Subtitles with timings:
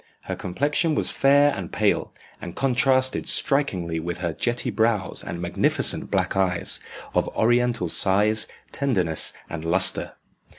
[0.21, 2.11] Her complexion was fair and pale,
[2.41, 6.79] and contrasted strikingly with her jetty brows and magnificent black eyes,
[7.13, 10.13] of oriental size, tenderness, and lustre.